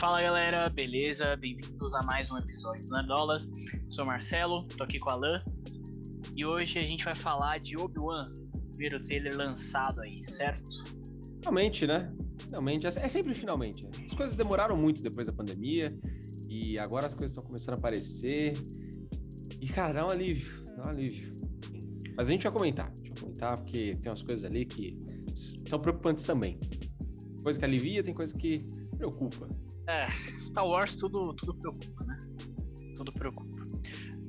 Fala 0.00 0.22
galera, 0.22 0.66
beleza? 0.70 1.36
Bem-vindos 1.36 1.94
a 1.94 2.02
mais 2.02 2.30
um 2.30 2.38
episódio 2.38 2.86
do 2.86 2.90
Nerdolas. 2.90 3.46
Sou 3.90 4.06
Marcelo, 4.06 4.66
tô 4.68 4.82
aqui 4.82 4.98
com 4.98 5.10
a 5.10 5.12
Alan 5.12 5.38
e 6.34 6.42
hoje 6.42 6.78
a 6.78 6.82
gente 6.82 7.04
vai 7.04 7.14
falar 7.14 7.60
de 7.60 7.76
Obi-Wan, 7.76 8.32
primeiro 8.70 8.98
trailer 9.04 9.36
lançado 9.36 10.00
aí, 10.00 10.24
certo? 10.24 10.96
Finalmente, 11.40 11.86
né? 11.86 12.10
Finalmente, 12.38 12.86
é 12.86 13.08
sempre 13.10 13.34
finalmente. 13.34 13.86
As 14.06 14.14
coisas 14.14 14.34
demoraram 14.34 14.74
muito 14.74 15.02
depois 15.02 15.26
da 15.26 15.34
pandemia 15.34 15.94
e 16.48 16.78
agora 16.78 17.04
as 17.04 17.12
coisas 17.12 17.32
estão 17.32 17.44
começando 17.44 17.74
a 17.74 17.76
aparecer. 17.76 18.54
E 19.60 19.68
cara, 19.68 19.92
dá 19.92 20.06
um 20.06 20.08
alívio, 20.08 20.64
dá 20.78 20.84
um 20.84 20.88
alívio. 20.88 21.30
Mas 22.16 22.28
a 22.28 22.30
gente 22.30 22.42
vai 22.42 22.52
comentar, 22.52 22.86
a 22.86 22.96
gente 22.96 23.10
vai 23.10 23.20
comentar 23.20 23.58
porque 23.58 23.96
tem 23.96 24.10
umas 24.10 24.22
coisas 24.22 24.46
ali 24.46 24.64
que 24.64 24.98
são 25.68 25.78
preocupantes 25.78 26.24
também. 26.24 26.58
Coisa 27.42 27.58
que 27.58 27.64
alivia, 27.66 28.02
tem 28.02 28.14
coisa 28.14 28.34
que 28.34 28.62
preocupa. 28.96 29.46
É, 29.90 30.08
Star 30.38 30.64
Wars 30.64 30.94
tudo, 30.94 31.34
tudo 31.34 31.52
preocupa, 31.54 32.04
né? 32.04 32.16
Tudo 32.96 33.12
preocupa. 33.12 33.60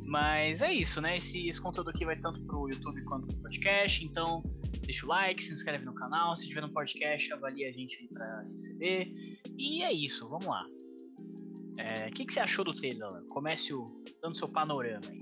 Mas 0.08 0.62
é 0.64 0.74
isso, 0.74 1.00
né? 1.00 1.18
Esse, 1.18 1.48
esse 1.48 1.62
conteúdo 1.62 1.92
aqui 1.92 2.04
vai 2.04 2.16
tanto 2.16 2.42
pro 2.42 2.68
YouTube 2.68 3.04
quanto 3.04 3.28
pro 3.28 3.38
podcast, 3.44 4.04
então 4.04 4.42
deixa 4.84 5.06
o 5.06 5.10
like, 5.10 5.44
se 5.44 5.54
inscreve 5.54 5.86
no 5.86 5.94
canal, 5.94 6.36
se 6.36 6.48
tiver 6.48 6.62
no 6.62 6.74
podcast, 6.74 7.32
avalia 7.32 7.70
a 7.70 7.72
gente 7.72 8.00
aí 8.00 8.08
pra 8.08 8.44
receber. 8.50 9.14
E 9.56 9.84
é 9.84 9.94
isso, 9.94 10.28
vamos 10.28 10.48
lá. 10.48 10.66
O 10.66 11.80
é, 11.80 12.10
que, 12.10 12.26
que 12.26 12.34
você 12.34 12.40
achou 12.40 12.66
do 12.66 12.74
trailer, 12.74 13.04
Alan? 13.04 13.24
Comece 13.28 13.72
o, 13.72 13.86
dando 14.22 14.36
seu 14.36 14.48
panorama 14.48 15.06
aí. 15.10 15.22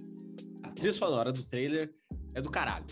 A 0.64 0.72
trilha 0.72 0.94
sonora 0.94 1.34
do 1.34 1.46
trailer 1.46 1.94
é 2.34 2.42
do 2.42 2.50
caralho. 2.50 2.86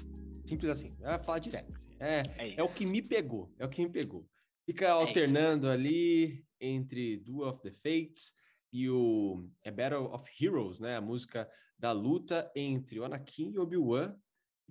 Simples 0.45 0.69
assim. 0.69 0.91
Vai 0.99 1.17
falar 1.17 1.39
direto. 1.39 1.77
É, 1.99 2.23
é, 2.37 2.59
é, 2.59 2.63
o 2.63 2.67
que 2.67 2.85
me 2.85 3.01
pegou. 3.01 3.49
É 3.57 3.65
o 3.65 3.69
que 3.69 3.81
me 3.81 3.89
pegou. 3.89 4.27
Fica 4.65 4.85
é 4.85 4.89
alternando 4.89 5.69
ali 5.69 6.45
entre 6.59 7.17
Duel 7.17 7.49
of 7.49 7.61
the 7.61 7.71
Fates 7.71 8.33
e 8.71 8.89
o 8.89 9.49
é 9.63 9.71
Battle 9.71 10.13
of 10.13 10.29
Heroes, 10.43 10.79
né? 10.79 10.95
A 10.95 11.01
música 11.01 11.49
da 11.77 11.91
luta 11.91 12.51
entre 12.55 12.99
o 12.99 13.05
Anakin 13.05 13.51
e 13.51 13.59
Obi-Wan. 13.59 14.15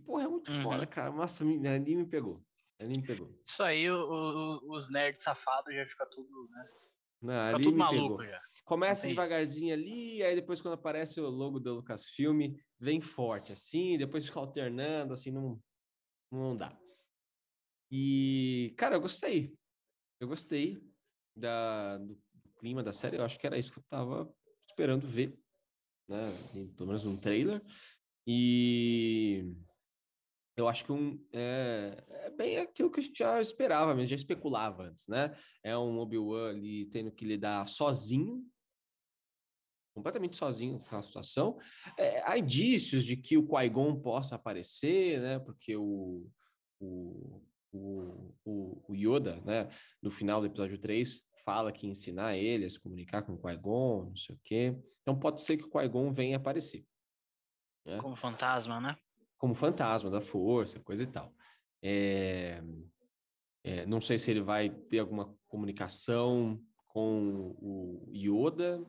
Porra, 0.05 0.25
é 0.25 0.29
muito 0.29 0.51
uhum. 0.51 0.63
foda, 0.63 0.87
cara. 0.87 1.11
Nossa, 1.11 1.45
ali 1.45 1.97
me 1.97 2.07
pegou. 2.07 2.45
Me 2.81 3.03
pegou. 3.03 3.35
Isso 3.45 3.63
aí, 3.63 3.91
o, 3.91 3.97
o, 3.97 4.75
os 4.75 4.91
nerds 4.91 5.23
safados 5.23 5.75
já 5.75 5.87
fica 5.87 6.07
tudo, 6.07 6.49
né? 6.51 6.69
Não, 7.23 7.51
fica 7.53 7.63
tudo 7.63 7.77
maluco 7.79 8.19
pegou. 8.19 8.27
já. 8.27 8.41
Começa 8.65 9.07
devagarzinho 9.07 9.73
ali, 9.73 10.23
aí 10.23 10.35
depois 10.35 10.61
quando 10.61 10.75
aparece 10.75 11.21
o 11.21 11.29
logo 11.29 11.61
da 11.61 11.73
Lucasfilm, 11.73 12.55
vem 12.79 13.01
forte 13.01 13.53
assim, 13.53 13.97
depois 13.97 14.27
fica 14.27 14.41
alternando, 14.41 15.13
assim, 15.13 15.31
não, 15.31 15.63
não 16.31 16.57
dá. 16.57 16.77
E, 17.91 18.75
cara, 18.77 18.97
eu 18.97 19.01
gostei. 19.01 19.57
Eu 20.21 20.29
gostei 20.29 20.83
da, 21.37 21.99
do 21.99 22.19
clima 22.59 22.83
da 22.83 22.93
série. 22.93 23.17
Eu 23.17 23.25
acho 23.25 23.39
que 23.39 23.47
era 23.47 23.59
isso 23.59 23.73
que 23.73 23.79
eu 23.79 23.85
tava 23.89 24.33
esperando 24.69 25.07
ver, 25.07 25.39
né? 26.09 26.23
Pelo 26.77 26.89
menos 26.89 27.05
um 27.05 27.17
trailer. 27.17 27.63
E 28.27 29.55
eu 30.57 30.67
acho 30.67 30.85
que 30.85 30.93
um, 30.93 31.23
é, 31.33 32.03
é, 32.09 32.31
bem 32.31 32.59
aquilo 32.59 32.91
que 32.91 32.99
a 32.99 33.03
gente 33.03 33.19
já 33.19 33.41
esperava, 33.41 33.95
mas 33.95 34.09
já 34.09 34.17
especulava 34.17 34.85
antes, 34.85 35.07
né? 35.07 35.37
É 35.63 35.77
um 35.77 35.99
Obi-Wan 35.99 36.51
ali 36.51 36.87
tendo 36.87 37.13
que 37.13 37.27
lidar 37.27 37.69
sozinho, 37.69 38.43
completamente 39.95 40.37
sozinho 40.37 40.79
com 40.79 40.97
a 40.97 41.03
situação. 41.03 41.59
É, 41.99 42.23
há 42.29 42.39
indícios 42.39 43.05
de 43.05 43.17
que 43.17 43.37
o 43.37 43.47
Qui-Gon 43.47 44.01
possa 44.01 44.35
aparecer, 44.35 45.21
né? 45.21 45.39
Porque 45.39 45.77
o, 45.77 46.27
o, 46.81 47.43
o, 47.77 48.35
o, 48.45 48.85
o 48.89 48.95
Yoda, 48.95 49.41
né? 49.45 49.69
No 50.03 50.11
final 50.11 50.41
do 50.41 50.47
episódio 50.47 50.79
3, 50.79 51.23
fala 51.45 51.73
que 51.73 51.87
ensinar 51.87 52.37
ele 52.37 52.65
a 52.65 52.71
se 52.71 52.81
comunicar 52.81 53.23
com 53.23 53.35
o 53.35 53.39
Qui-Gon, 53.39 54.07
não 54.07 54.17
sei 54.17 54.35
o 54.35 54.41
quê. 54.43 54.77
Então 55.03 55.19
pode 55.19 55.41
ser 55.41 55.57
que 55.57 55.65
o 55.65 55.71
Qui-Gon 55.71 56.13
venha 56.13 56.37
aparecer. 56.37 56.85
Né? 57.85 57.99
Como 57.99 58.17
fantasma, 58.17 58.81
né? 58.81 58.97
Como 59.39 59.55
fantasma 59.55 60.11
da 60.11 60.21
força, 60.21 60.81
coisa 60.81 61.05
e 61.05 61.07
tal. 61.07 61.33
É... 61.83 62.63
É, 63.63 63.85
não 63.85 64.01
sei 64.01 64.17
se 64.17 64.31
ele 64.31 64.43
vai 64.43 64.71
ter 64.71 65.01
alguma 65.01 65.37
comunicação 65.49 66.63
com 66.87 67.57
o 67.61 68.09
Yoda, 68.13 68.81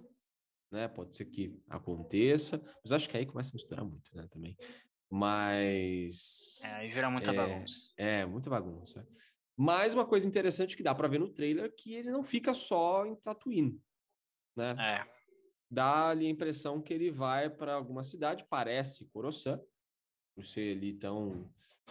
né? 0.71 0.87
Pode 0.87 1.15
ser 1.15 1.25
que 1.25 1.59
aconteça, 1.67 2.61
mas 2.83 2.91
acho 2.91 3.09
que 3.09 3.17
aí 3.17 3.25
começa 3.25 3.49
a 3.49 3.53
misturar 3.55 3.83
muito, 3.83 4.15
né? 4.15 4.27
Também. 4.29 4.55
Mas. 5.09 6.61
É, 6.63 6.67
aí 6.75 6.89
vira 6.89 7.09
muita 7.09 7.31
é, 7.31 7.33
bagunça. 7.33 7.93
É, 7.97 8.25
muita 8.25 8.49
bagunça. 8.49 9.07
Mas 9.55 9.93
uma 9.93 10.05
coisa 10.05 10.27
interessante 10.27 10.77
que 10.77 10.83
dá 10.83 10.93
para 10.93 11.07
ver 11.07 11.19
no 11.19 11.29
trailer 11.29 11.73
que 11.75 11.93
ele 11.93 12.11
não 12.11 12.23
fica 12.23 12.53
só 12.53 13.05
em 13.05 13.15
Tatooine, 13.15 13.81
né? 14.55 14.75
É. 14.79 15.17
Dá 15.69 16.09
ali 16.09 16.27
a 16.27 16.29
impressão 16.29 16.81
que 16.81 16.93
ele 16.93 17.09
vai 17.09 17.49
para 17.49 17.73
alguma 17.73 18.03
cidade, 18.03 18.45
parece 18.49 19.05
Coruscant, 19.07 19.59
por 20.35 20.45
ser 20.45 20.77
ali 20.77 20.93
tão 20.93 21.49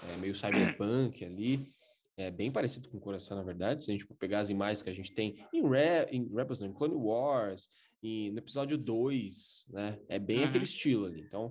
é, 0.09 0.17
meio 0.19 0.35
cyberpunk 0.35 1.25
ali, 1.25 1.69
é 2.17 2.31
bem 2.31 2.51
parecido 2.51 2.89
com 2.89 3.01
Coruscant, 3.01 3.37
na 3.37 3.43
verdade, 3.43 3.85
se 3.85 3.91
a 3.91 3.95
gente 3.95 4.07
pegar 4.15 4.41
as 4.41 4.49
imagens 4.49 4.83
que 4.83 4.91
a 4.91 4.95
gente 4.95 5.13
tem 5.13 5.45
em, 5.53 5.69
Re 5.69 6.07
em 6.11 6.27
Rebels, 6.33 6.63
em 6.63 6.73
Clone 6.73 6.95
Wars, 6.95 7.69
e 8.03 8.31
no 8.31 8.39
episódio 8.39 8.79
2, 8.79 9.67
né? 9.71 9.99
É 10.09 10.19
bem 10.19 10.41
uhum. 10.41 10.45
aquele 10.45 10.65
estilo 10.65 11.07
ali, 11.07 11.21
então 11.21 11.51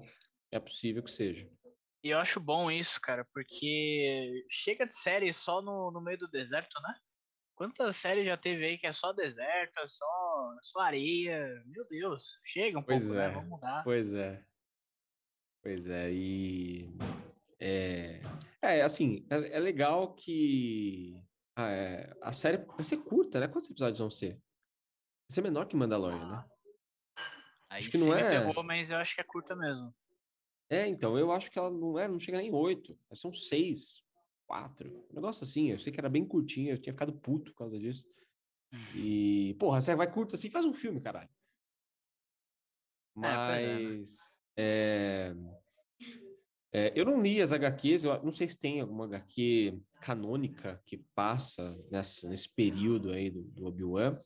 é 0.55 0.59
possível 0.59 1.03
que 1.03 1.11
seja. 1.11 1.49
E 2.03 2.09
eu 2.09 2.19
acho 2.19 2.39
bom 2.39 2.69
isso, 2.69 3.01
cara, 3.01 3.25
porque 3.33 4.45
chega 4.49 4.85
de 4.85 4.95
série 4.95 5.33
só 5.33 5.61
no, 5.61 5.91
no 5.91 5.99
meio 5.99 6.17
do 6.17 6.27
deserto, 6.27 6.79
né? 6.81 6.95
Quantas 7.55 7.97
séries 7.97 8.25
já 8.25 8.37
teve 8.37 8.65
aí 8.65 8.77
que 8.77 8.85
é 8.85 8.91
só 8.91 9.11
deserto, 9.11 9.79
é 9.79 9.87
só, 9.87 10.57
só 10.61 10.79
areia? 10.81 11.63
Meu 11.65 11.87
Deus, 11.87 12.39
chega 12.43 12.77
um 12.77 12.83
pois 12.83 13.03
pouco, 13.03 13.17
né? 13.17 13.23
é. 13.23 13.27
né? 13.27 13.33
Vamos 13.33 13.49
mudar. 13.49 13.83
Pois 13.83 14.13
é. 14.13 14.43
Pois 15.63 15.89
é, 15.89 16.11
e. 16.11 16.95
É, 17.59 18.21
é 18.61 18.81
assim, 18.81 19.25
é, 19.29 19.57
é 19.57 19.59
legal 19.59 20.13
que 20.13 21.23
a, 21.55 21.71
é, 21.71 22.13
a 22.21 22.31
série 22.31 22.57
vai 22.57 22.83
ser 22.83 22.97
curta, 22.97 23.39
né? 23.39 23.47
Quantos 23.47 23.69
episódios 23.69 23.99
vão 23.99 24.11
ser? 24.11 24.33
Vai 24.33 25.31
ser 25.31 25.41
menor 25.41 25.65
que 25.65 25.75
Mandalorian, 25.75 26.19
né? 26.19 26.35
ah. 26.35 26.41
né? 26.41 26.55
Aí 27.71 27.79
acho 27.79 27.89
que 27.89 27.97
não 27.97 28.13
é. 28.13 28.41
Pegou, 28.41 28.63
mas 28.63 28.91
eu 28.91 28.97
acho 28.97 29.15
que 29.15 29.21
é 29.21 29.23
curta 29.23 29.55
mesmo. 29.55 29.93
É, 30.69 30.87
então, 30.87 31.17
eu 31.17 31.31
acho 31.31 31.51
que 31.51 31.59
ela 31.59 31.69
não 31.69 31.97
é, 31.99 32.07
não 32.07 32.19
chega 32.19 32.37
nem 32.37 32.49
em 32.49 32.53
oito. 32.53 32.97
São 33.13 33.31
seis, 33.31 34.03
quatro. 34.47 35.05
Um 35.11 35.15
negócio 35.15 35.43
assim, 35.43 35.71
eu 35.71 35.79
sei 35.79 35.93
que 35.93 35.99
era 35.99 36.09
bem 36.09 36.25
curtinha, 36.25 36.73
eu 36.73 36.81
tinha 36.81 36.93
ficado 36.93 37.13
puto 37.13 37.51
por 37.51 37.59
causa 37.59 37.77
disso. 37.77 38.07
Hum. 38.73 38.77
E, 38.95 39.55
porra, 39.59 39.79
você 39.79 39.95
vai 39.95 40.11
curta 40.11 40.35
assim, 40.35 40.49
faz 40.49 40.65
um 40.65 40.73
filme, 40.73 40.99
caralho. 40.99 41.29
É, 43.17 43.21
né? 43.21 43.35
Mas. 43.35 44.19
É, 44.57 45.35
é, 46.73 46.91
eu 46.95 47.05
não 47.05 47.21
li 47.21 47.41
as 47.41 47.53
HQs, 47.53 48.03
eu 48.03 48.23
não 48.23 48.31
sei 48.31 48.47
se 48.47 48.59
tem 48.59 48.81
alguma 48.81 49.05
HQ 49.05 49.79
canônica 50.01 50.81
que 50.85 50.97
passa 51.13 51.77
nessa, 51.91 52.27
nesse 52.27 52.53
período 52.53 53.11
aí 53.11 53.29
do, 53.29 53.43
do 53.43 53.65
Obi-Wan, 53.65 54.17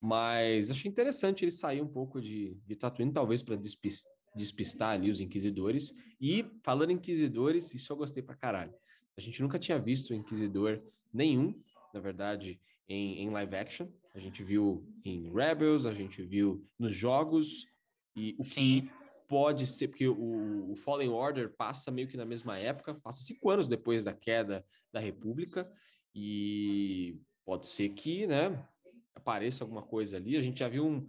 mas 0.00 0.70
achei 0.70 0.90
interessante 0.90 1.44
ele 1.44 1.50
sair 1.50 1.80
um 1.80 1.88
pouco 1.88 2.20
de, 2.20 2.54
de 2.66 2.76
Tatooine, 2.76 3.12
talvez 3.12 3.42
para 3.42 3.56
despistar 3.56 4.15
despistar 4.36 4.90
ali 4.90 5.10
os 5.10 5.20
inquisidores. 5.20 5.94
E 6.20 6.44
falando 6.62 6.90
em 6.90 6.94
inquisidores, 6.94 7.74
isso 7.74 7.92
eu 7.92 7.96
gostei 7.96 8.22
pra 8.22 8.36
caralho. 8.36 8.74
A 9.16 9.20
gente 9.20 9.40
nunca 9.42 9.58
tinha 9.58 9.78
visto 9.78 10.14
inquisidor 10.14 10.82
nenhum, 11.12 11.58
na 11.92 12.00
verdade, 12.00 12.60
em, 12.88 13.22
em 13.22 13.30
live 13.30 13.56
action. 13.56 13.88
A 14.14 14.18
gente 14.18 14.42
viu 14.42 14.86
em 15.04 15.32
Rebels, 15.32 15.86
a 15.86 15.92
gente 15.92 16.22
viu 16.22 16.66
nos 16.78 16.94
jogos, 16.94 17.66
e 18.14 18.34
o 18.38 18.44
Sim. 18.44 18.54
que 18.54 18.90
pode 19.28 19.66
ser, 19.66 19.88
porque 19.88 20.08
o, 20.08 20.70
o, 20.70 20.76
Fallen 20.76 21.10
Order 21.10 21.54
passa 21.54 21.90
meio 21.90 22.08
que 22.08 22.16
na 22.16 22.24
mesma 22.24 22.58
época, 22.58 22.94
passa 22.94 23.22
cinco 23.22 23.50
anos 23.50 23.68
depois 23.68 24.04
da 24.04 24.14
queda 24.14 24.64
da 24.92 25.00
República, 25.00 25.70
e 26.14 27.20
pode 27.44 27.66
ser 27.66 27.90
que, 27.90 28.26
né, 28.26 28.66
apareça 29.14 29.64
alguma 29.64 29.82
coisa 29.82 30.16
ali. 30.16 30.36
A 30.36 30.40
gente 30.40 30.60
já 30.60 30.68
viu 30.68 30.86
um, 30.86 31.06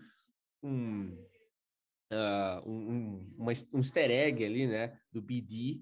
um 0.64 1.18
uh, 2.12 2.70
um, 2.70 3.34
uma, 3.38 3.52
um 3.74 3.80
easter 3.80 4.10
egg 4.10 4.44
ali, 4.44 4.68
né? 4.68 5.00
Do 5.12 5.22
BD, 5.22 5.82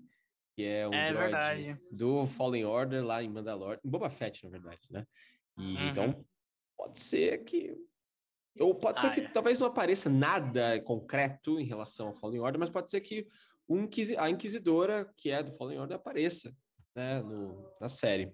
que 0.56 0.63
é 0.63 0.88
um 0.88 0.94
é 0.94 1.13
droid 1.13 1.80
do 1.92 2.25
Fallen 2.27 2.66
Order 2.66 3.04
lá 3.04 3.22
em 3.22 3.30
Mandalore, 3.30 3.80
em 3.83 3.89
Boba 3.89 4.10
Fett, 4.10 4.44
na 4.44 4.50
verdade, 4.50 4.81
né? 4.89 5.06
E, 5.57 5.75
uhum. 5.75 5.89
Então, 5.89 6.25
pode 6.77 7.00
ser 7.00 7.44
que... 7.44 7.75
Ou 8.60 8.74
pode 8.74 9.00
ah, 9.00 9.01
ser 9.01 9.12
que 9.12 9.19
é. 9.19 9.27
talvez 9.27 9.60
não 9.60 9.68
apareça 9.68 10.10
nada 10.10 10.80
concreto 10.81 11.60
em 11.60 11.66
relação 11.66 12.07
ao 12.07 12.16
Fallen 12.16 12.39
Order, 12.39 12.60
mas 12.60 12.69
pode 12.69 12.89
ser 12.89 13.01
que 13.01 13.28
um, 13.68 13.88
a 14.18 14.30
Inquisidora, 14.30 15.12
que 15.18 15.30
é 15.30 15.44
do 15.44 15.51
Fallen 15.51 15.80
Order, 15.80 15.98
apareça 15.98 16.56
né, 16.95 17.21
no, 17.21 17.69
na 17.81 17.89
série. 17.89 18.31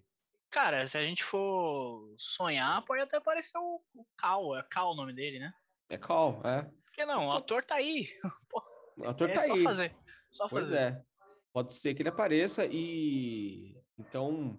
Cara, 0.51 0.85
se 0.85 0.97
a 0.97 1.01
gente 1.01 1.23
for 1.23 2.13
sonhar, 2.17 2.83
pode 2.85 3.01
até 3.01 3.17
aparecer 3.17 3.57
o, 3.57 3.81
o 3.95 4.05
Cal, 4.17 4.55
é 4.57 4.63
Cal 4.69 4.91
o 4.91 4.95
nome 4.95 5.13
dele, 5.13 5.39
né? 5.39 5.51
É 5.89 5.97
Cal, 5.97 6.41
é 6.45 6.69
que 7.01 7.05
não? 7.05 7.27
O 7.27 7.31
ator 7.31 7.63
tá 7.63 7.75
aí. 7.75 8.07
Pô, 8.49 8.61
o 8.97 9.07
ator 9.07 9.29
é 9.29 9.33
tá 9.33 9.41
só 9.41 9.53
aí. 9.53 9.63
Fazer. 9.63 9.95
Só 10.29 10.47
pois 10.47 10.69
fazer. 10.69 10.81
é. 10.81 11.03
Pode 11.51 11.73
ser 11.73 11.93
que 11.93 12.01
ele 12.01 12.09
apareça 12.09 12.65
e 12.65 13.75
então 13.97 14.57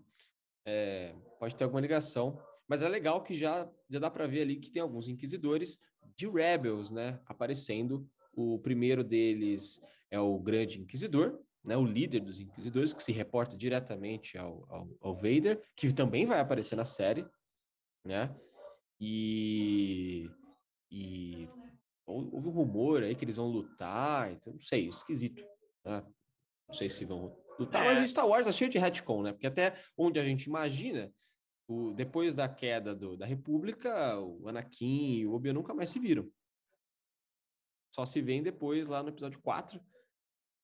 é, 0.66 1.14
pode 1.38 1.54
ter 1.56 1.64
alguma 1.64 1.80
ligação. 1.80 2.38
Mas 2.68 2.82
é 2.82 2.88
legal 2.88 3.22
que 3.22 3.34
já, 3.34 3.68
já 3.88 3.98
dá 3.98 4.10
para 4.10 4.26
ver 4.26 4.42
ali 4.42 4.56
que 4.56 4.70
tem 4.70 4.82
alguns 4.82 5.08
inquisidores 5.08 5.80
de 6.16 6.28
Rebels, 6.28 6.90
né? 6.90 7.20
Aparecendo. 7.26 8.08
O 8.34 8.58
primeiro 8.58 9.04
deles 9.04 9.80
é 10.10 10.18
o 10.18 10.38
Grande 10.38 10.80
Inquisidor, 10.80 11.38
né? 11.62 11.76
O 11.76 11.84
líder 11.84 12.20
dos 12.20 12.40
Inquisidores, 12.40 12.94
que 12.94 13.02
se 13.02 13.12
reporta 13.12 13.56
diretamente 13.56 14.38
ao, 14.38 14.64
ao, 14.68 14.88
ao 15.00 15.14
Vader, 15.14 15.62
que 15.76 15.92
também 15.92 16.24
vai 16.24 16.40
aparecer 16.40 16.76
na 16.76 16.84
série, 16.84 17.26
né? 18.04 18.34
E, 18.98 20.30
e 20.90 21.48
houve 22.06 22.48
um 22.48 22.52
rumor 22.52 23.02
aí 23.02 23.14
que 23.14 23.24
eles 23.24 23.36
vão 23.36 23.46
lutar, 23.46 24.32
então 24.32 24.52
não 24.52 24.60
sei, 24.60 24.88
esquisito. 24.88 25.44
Né? 25.84 26.04
Não 26.68 26.74
sei 26.74 26.88
se 26.88 27.04
vão 27.04 27.36
lutar, 27.58 27.84
é. 27.84 27.94
mas 27.94 28.10
Star 28.10 28.26
Wars 28.26 28.46
tá 28.46 28.52
cheio 28.52 28.70
de 28.70 28.78
retcon, 28.78 29.22
né? 29.22 29.32
Porque 29.32 29.46
até 29.46 29.76
onde 29.96 30.18
a 30.18 30.24
gente 30.24 30.44
imagina, 30.44 31.12
o, 31.68 31.92
depois 31.92 32.34
da 32.34 32.48
queda 32.48 32.94
do, 32.94 33.16
da 33.16 33.26
República, 33.26 34.18
o 34.18 34.48
Anakin 34.48 35.14
e 35.14 35.26
o 35.26 35.34
Obi-Wan 35.34 35.54
nunca 35.54 35.74
mais 35.74 35.90
se 35.90 35.98
viram. 35.98 36.28
Só 37.94 38.06
se 38.06 38.20
vêem 38.20 38.42
depois 38.42 38.88
lá 38.88 39.02
no 39.02 39.10
episódio 39.10 39.40
4. 39.42 39.80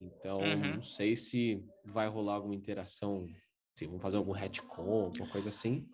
Então, 0.00 0.38
uhum. 0.38 0.74
não 0.76 0.82
sei 0.82 1.16
se 1.16 1.64
vai 1.84 2.08
rolar 2.08 2.34
alguma 2.34 2.54
interação, 2.54 3.28
se 3.76 3.86
vão 3.86 3.98
fazer 3.98 4.16
algum 4.16 4.32
retcon, 4.32 5.04
alguma 5.06 5.30
coisa 5.30 5.48
assim. 5.48 5.88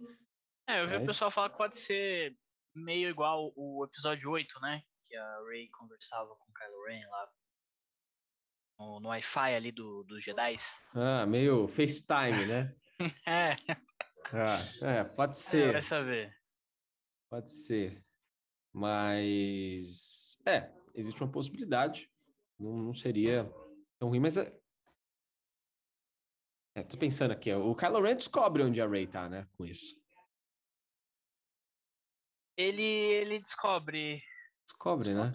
É, 0.68 0.82
eu 0.82 0.86
vi 0.86 0.94
mas... 0.94 1.02
o 1.02 1.06
pessoal 1.06 1.30
falar 1.30 1.50
que 1.50 1.56
pode 1.56 1.76
ser 1.76 2.36
meio 2.74 3.08
igual 3.08 3.52
o 3.56 3.84
episódio 3.84 4.30
8, 4.30 4.60
né? 4.60 4.82
Que 5.14 5.18
a 5.18 5.44
Rey 5.48 5.68
conversava 5.68 6.34
com 6.34 6.50
o 6.50 6.52
Kylo 6.52 6.84
Ren 6.88 7.06
lá 7.08 7.32
no, 8.80 8.98
no 8.98 9.08
Wi-Fi 9.10 9.54
ali 9.54 9.70
do, 9.70 10.02
dos 10.02 10.24
Jedi. 10.24 10.56
Ah, 10.92 11.24
meio 11.24 11.68
FaceTime, 11.68 12.46
né? 12.46 12.76
é. 13.24 13.54
Ah, 14.32 14.58
é, 14.82 15.04
pode 15.04 15.38
ser. 15.38 15.68
É, 15.68 15.72
vai 15.74 15.82
saber. 15.82 16.36
Pode 17.30 17.54
ser. 17.54 18.04
Mas. 18.72 20.36
É, 20.44 20.74
existe 20.96 21.22
uma 21.22 21.30
possibilidade. 21.30 22.10
Não, 22.58 22.76
não 22.76 22.92
seria 22.92 23.44
tão 24.00 24.08
ruim, 24.08 24.18
mas. 24.18 24.36
É... 24.36 24.52
é, 26.74 26.82
tô 26.82 26.98
pensando 26.98 27.30
aqui. 27.30 27.54
O 27.54 27.76
Kylo 27.76 28.02
Ren 28.02 28.16
descobre 28.16 28.64
onde 28.64 28.80
a 28.80 28.88
Rey 28.88 29.06
tá, 29.06 29.28
né? 29.28 29.48
Com 29.56 29.64
isso. 29.64 29.96
Ele, 32.56 32.82
ele 32.82 33.38
descobre. 33.38 34.20
Descobre, 34.66 35.14
né? 35.14 35.34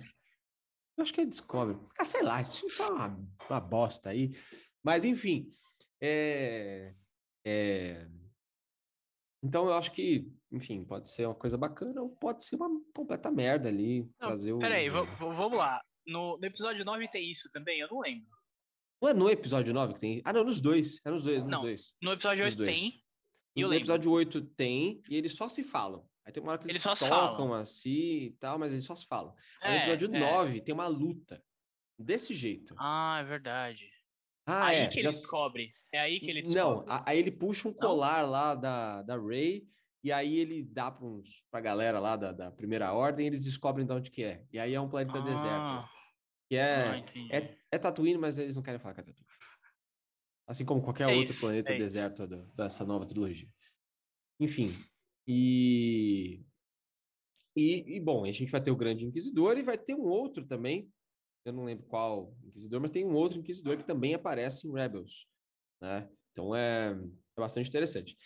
Eu 0.97 1.03
acho 1.03 1.13
que 1.13 1.21
ele 1.21 1.29
descobre. 1.29 1.77
Ah, 1.97 2.05
sei 2.05 2.21
lá, 2.21 2.41
isso 2.41 2.67
tá 2.75 2.89
uma, 2.89 3.27
uma 3.49 3.59
bosta 3.59 4.09
aí. 4.09 4.31
Mas, 4.83 5.05
enfim. 5.05 5.49
É, 6.01 6.93
é... 7.45 8.07
Então, 9.41 9.67
eu 9.67 9.73
acho 9.73 9.91
que, 9.91 10.29
enfim, 10.51 10.83
pode 10.83 11.09
ser 11.09 11.25
uma 11.25 11.35
coisa 11.35 11.57
bacana 11.57 12.01
ou 12.01 12.09
pode 12.09 12.43
ser 12.43 12.57
uma 12.57 12.69
completa 12.93 13.31
merda 13.31 13.69
ali. 13.69 14.09
Não, 14.19 14.29
fazer 14.29 14.51
o... 14.51 14.59
Peraí, 14.59 14.89
vamos 14.89 15.57
lá. 15.57 15.81
No, 16.05 16.37
no, 16.37 16.45
episódio 16.45 16.83
9 16.83 17.07
tem 17.09 17.29
isso 17.29 17.49
também? 17.51 17.79
Eu 17.79 17.87
não 17.89 17.99
lembro. 17.99 18.27
Não 19.01 19.09
é 19.09 19.13
no 19.13 19.29
episódio 19.29 19.73
9 19.73 19.93
que 19.93 19.99
tem? 19.99 20.21
Ah, 20.25 20.33
não, 20.33 20.43
nos 20.43 20.59
dois. 20.59 20.99
É 21.05 21.09
nos 21.09 21.23
dois. 21.23 21.39
Nos 21.39 21.49
não, 21.49 21.61
dois. 21.61 21.95
no 22.01 22.11
episódio 22.11 22.43
8 22.43 22.63
tem. 22.63 23.03
no 23.55 23.61
lembro. 23.67 23.77
episódio 23.77 24.11
8 24.11 24.41
tem, 24.47 25.01
e 25.09 25.15
eles 25.15 25.37
só 25.37 25.47
se 25.47 25.63
falam. 25.63 26.05
Aí 26.29 26.31
tem 26.31 26.43
uma 26.43 26.51
hora 26.51 26.61
que 26.61 26.69
eles, 26.69 26.85
eles 26.85 26.99
se 26.99 27.09
tocam 27.09 27.47
falam. 27.47 27.53
assim 27.55 28.25
e 28.25 28.31
tal, 28.39 28.59
mas 28.59 28.71
eles 28.71 28.85
só 28.85 28.93
se 28.93 29.07
falam. 29.07 29.33
Aí 29.59 29.71
é, 29.71 29.77
no 29.87 29.93
episódio 29.93 30.15
é. 30.15 30.19
9 30.19 30.61
tem 30.61 30.75
uma 30.75 30.87
luta. 30.87 31.43
Desse 31.97 32.33
jeito. 32.35 32.75
Ah, 32.77 33.17
é 33.19 33.23
verdade. 33.23 33.89
Ah, 34.45 34.67
aí 34.67 34.77
é, 34.77 34.87
que 34.87 34.99
ele 34.99 35.03
já... 35.03 35.09
descobre. 35.09 35.73
É 35.91 35.99
aí 35.99 36.19
que 36.19 36.29
ele 36.29 36.43
descobre. 36.43 36.85
Não, 36.87 37.03
aí 37.05 37.17
ele 37.17 37.31
puxa 37.31 37.67
um 37.67 37.73
colar 37.73 38.23
Não? 38.23 38.29
lá 38.29 38.55
da, 38.55 39.01
da 39.01 39.17
Ray 39.17 39.67
e 40.03 40.11
aí 40.11 40.37
ele 40.37 40.63
dá 40.63 40.91
para 40.91 41.05
uns, 41.05 41.43
pra 41.51 41.59
galera 41.59 41.99
lá 41.99 42.15
da, 42.15 42.31
da 42.31 42.51
primeira 42.51 42.93
ordem 42.93 43.25
e 43.25 43.29
eles 43.29 43.43
descobrem 43.43 43.85
de 43.85 43.91
onde 43.91 44.11
que 44.11 44.23
é. 44.23 44.45
E 44.53 44.59
aí 44.59 44.73
é 44.75 44.79
um 44.79 44.87
planeta 44.87 45.17
ah. 45.17 45.21
deserto. 45.21 45.89
Que 46.47 46.55
é, 46.55 46.85
ah, 46.85 47.35
é, 47.35 47.57
é 47.71 47.77
Tatooine, 47.79 48.19
mas 48.19 48.37
eles 48.37 48.55
não 48.55 48.61
querem 48.61 48.79
falar 48.79 48.93
que 48.93 49.01
é 49.01 49.03
Tatooine. 49.03 49.29
Assim 50.47 50.63
como 50.63 50.81
qualquer 50.81 51.09
é 51.09 51.15
outro 51.15 51.31
isso, 51.31 51.41
planeta 51.41 51.73
é 51.73 51.77
deserto 51.77 52.27
dessa 52.55 52.85
nova 52.85 53.05
trilogia. 53.05 53.49
Enfim, 54.39 54.73
e, 55.27 56.43
e, 57.55 57.95
e, 57.95 57.99
bom, 57.99 58.25
a 58.25 58.31
gente 58.31 58.51
vai 58.51 58.61
ter 58.61 58.71
o 58.71 58.75
Grande 58.75 59.05
Inquisidor 59.05 59.57
e 59.57 59.63
vai 59.63 59.77
ter 59.77 59.95
um 59.95 60.05
outro 60.05 60.45
também, 60.45 60.91
eu 61.45 61.53
não 61.53 61.65
lembro 61.65 61.85
qual 61.85 62.35
Inquisidor, 62.43 62.81
mas 62.81 62.91
tem 62.91 63.05
um 63.05 63.13
outro 63.13 63.39
Inquisidor 63.39 63.77
que 63.77 63.85
também 63.85 64.13
aparece 64.13 64.67
em 64.67 64.73
Rebels, 64.73 65.27
né? 65.81 66.09
Então 66.31 66.55
é, 66.55 66.91
é 66.91 67.39
bastante 67.39 67.67
interessante. 67.67 68.17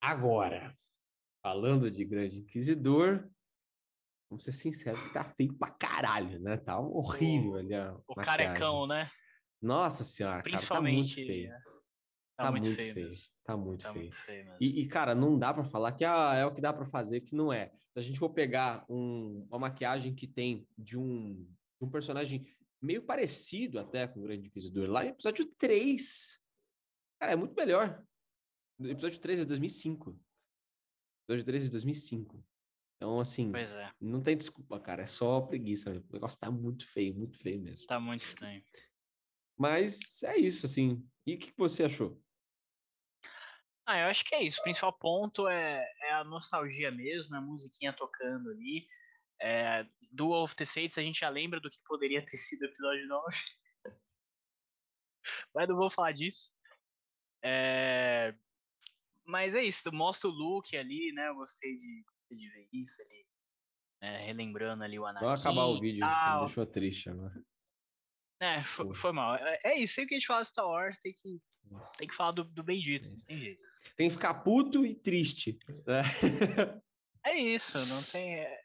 Agora, 0.00 0.76
falando 1.42 1.90
de 1.90 2.04
Grande 2.04 2.38
Inquisidor, 2.38 3.28
vamos 4.30 4.44
ser 4.44 4.52
sinceros 4.52 5.00
que 5.02 5.12
tá 5.12 5.24
feio 5.24 5.52
pra 5.58 5.70
caralho, 5.70 6.40
né? 6.40 6.56
Tá 6.56 6.78
horrível 6.78 7.56
ali 7.56 7.74
O 8.06 8.14
carecão, 8.14 8.86
né? 8.86 9.10
Nossa 9.60 10.04
senhora, 10.04 10.42
Principalmente, 10.42 10.66
cara, 10.68 10.80
tá 10.80 10.82
muito 10.82 11.14
feio. 11.14 11.69
Tá, 12.40 12.46
tá 12.46 12.50
muito, 12.52 12.64
muito 12.64 12.76
feio. 12.76 12.94
feio. 12.94 13.10
Tá 13.44 13.56
muito 13.56 13.82
tá 13.82 13.92
feio. 13.92 14.04
Muito 14.04 14.16
feio 14.16 14.56
e, 14.58 14.80
e, 14.80 14.88
cara, 14.88 15.14
não 15.14 15.38
dá 15.38 15.52
para 15.52 15.62
falar 15.62 15.92
que 15.92 16.04
ah, 16.04 16.34
é 16.34 16.46
o 16.46 16.54
que 16.54 16.60
dá 16.60 16.72
para 16.72 16.86
fazer, 16.86 17.20
que 17.20 17.34
não 17.34 17.52
é. 17.52 17.70
Se 17.92 17.98
a 17.98 18.00
gente 18.00 18.18
for 18.18 18.30
pegar 18.30 18.84
um, 18.88 19.46
uma 19.50 19.58
maquiagem 19.58 20.14
que 20.14 20.26
tem 20.26 20.66
de 20.78 20.98
um, 20.98 21.34
de 21.34 21.84
um 21.84 21.90
personagem 21.90 22.46
meio 22.80 23.02
parecido 23.02 23.78
até 23.78 24.06
com 24.06 24.20
o 24.20 24.22
Grande 24.22 24.46
Inquisidor, 24.46 24.88
lá 24.88 25.04
em 25.04 25.10
episódio 25.10 25.44
3, 25.58 26.40
cara, 27.18 27.32
é 27.32 27.36
muito 27.36 27.54
melhor. 27.54 28.02
O 28.78 28.86
episódio 28.86 29.20
3 29.20 29.40
é 29.40 29.44
2005. 29.44 30.18
Episódio 31.24 31.44
3 31.44 31.66
é 31.66 31.68
2005. 31.68 32.42
Então, 32.96 33.20
assim, 33.20 33.52
é. 33.54 33.90
não 34.00 34.22
tem 34.22 34.36
desculpa, 34.36 34.80
cara. 34.80 35.02
É 35.02 35.06
só 35.06 35.42
preguiça. 35.42 35.90
O 35.90 36.12
negócio 36.12 36.40
tá 36.40 36.50
muito 36.50 36.86
feio, 36.86 37.14
muito 37.14 37.38
feio 37.38 37.60
mesmo. 37.60 37.86
Tá 37.86 38.00
muito 38.00 38.24
estranho. 38.24 38.62
Mas 39.58 40.22
é 40.22 40.38
isso, 40.38 40.64
assim. 40.64 41.06
E 41.26 41.34
o 41.34 41.38
que 41.38 41.52
você 41.54 41.84
achou? 41.84 42.18
Ah, 43.90 43.98
eu 43.98 44.06
acho 44.06 44.24
que 44.24 44.36
é 44.36 44.44
isso. 44.44 44.60
O 44.60 44.62
principal 44.62 44.92
ponto 44.92 45.48
é, 45.48 45.84
é 46.02 46.12
a 46.12 46.22
nostalgia 46.22 46.92
mesmo, 46.92 47.34
a 47.34 47.40
musiquinha 47.40 47.92
tocando 47.92 48.50
ali. 48.50 48.86
É, 49.42 49.84
Duel 50.12 50.42
of 50.44 50.54
the 50.54 50.64
Fates, 50.64 50.96
a 50.96 51.02
gente 51.02 51.18
já 51.18 51.28
lembra 51.28 51.58
do 51.58 51.68
que 51.68 51.76
poderia 51.84 52.24
ter 52.24 52.36
sido 52.36 52.62
o 52.62 52.66
episódio 52.66 53.08
9. 53.08 53.36
Mas 55.52 55.68
não 55.68 55.76
vou 55.76 55.90
falar 55.90 56.12
disso. 56.12 56.52
É, 57.42 58.32
mas 59.24 59.54
é 59.54 59.64
isso, 59.64 59.90
mostra 59.92 60.28
o 60.28 60.32
look 60.32 60.76
ali, 60.76 61.12
né? 61.12 61.28
Eu 61.28 61.34
gostei 61.34 61.72
de, 61.76 62.04
de 62.30 62.48
ver 62.50 62.68
isso 62.72 63.00
ali. 63.02 63.26
É, 64.02 64.26
relembrando 64.26 64.84
ali 64.84 64.98
o 64.98 65.06
Anakin. 65.06 65.24
Vou 65.24 65.34
acabar 65.34 65.64
o 65.64 65.80
vídeo, 65.80 66.06
você 66.06 66.34
me 66.34 66.40
deixou 66.40 66.66
triste 66.66 67.10
agora. 67.10 67.44
É, 68.40 68.62
foi, 68.62 68.94
foi 68.94 69.12
mal. 69.12 69.36
É, 69.36 69.60
é, 69.64 69.78
isso, 69.78 69.94
sempre 69.94 70.08
que 70.08 70.14
a 70.14 70.18
gente 70.18 70.26
fala 70.26 70.40
de 70.40 70.48
Star 70.48 70.66
Wars, 70.66 70.98
tem 70.98 71.12
que, 71.12 71.40
tem 71.98 72.08
que 72.08 72.14
falar 72.14 72.32
do, 72.32 72.44
do 72.44 72.62
bendito, 72.62 73.14
tem 73.26 73.38
jeito. 73.38 73.62
Tem 73.96 74.08
que 74.08 74.14
ficar 74.14 74.34
puto 74.34 74.84
e 74.84 74.94
triste. 74.94 75.58
Né? 75.86 76.02
É 77.22 77.36
isso, 77.36 77.78
não 77.84 78.02
tem. 78.02 78.36
É, 78.36 78.62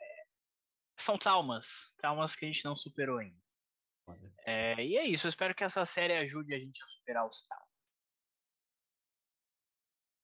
são 0.97 1.17
traumas. 1.17 1.91
Traumas 1.97 2.37
que 2.37 2.45
a 2.45 2.47
gente 2.47 2.63
não 2.63 2.73
superou 2.73 3.17
ainda. 3.17 3.37
É, 4.45 4.81
e 4.81 4.95
é 4.95 5.05
isso, 5.05 5.27
eu 5.27 5.29
espero 5.29 5.53
que 5.53 5.63
essa 5.63 5.83
série 5.85 6.13
ajude 6.13 6.53
a 6.53 6.57
gente 6.57 6.81
a 6.81 6.87
superar 6.87 7.27
os 7.27 7.41
traumas. 7.41 7.67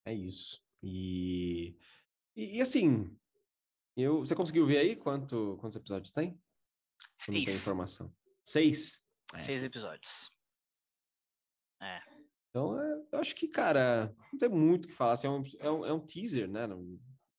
É 0.05 0.13
isso. 0.13 0.63
E, 0.81 1.77
e, 2.36 2.58
e 2.58 2.62
assim, 2.62 3.13
eu, 3.98 4.20
você 4.20 4.36
conseguiu 4.36 4.65
ver 4.65 4.77
aí 4.77 4.96
quanto, 4.96 5.58
quantos 5.60 5.75
episódios 5.75 6.12
tem? 6.12 6.41
Seis. 7.20 7.38
Não 7.38 7.46
tem 7.46 7.55
informação. 7.55 8.15
Seis? 8.43 9.00
É. 9.33 9.39
Seis 9.39 9.63
episódios. 9.63 10.31
É. 11.81 12.01
Então, 12.50 12.79
é, 12.81 13.05
eu 13.11 13.19
acho 13.19 13.35
que, 13.35 13.47
cara, 13.47 14.13
não 14.31 14.38
tem 14.38 14.50
muito 14.50 14.85
o 14.85 14.88
que 14.88 14.93
falar. 14.93 15.13
Assim, 15.13 15.27
é, 15.27 15.29
um, 15.29 15.43
é, 15.59 15.71
um, 15.71 15.85
é, 15.85 15.93
um, 15.93 16.05
teaser, 16.05 16.50
né? 16.50 16.67
Na 16.67 16.77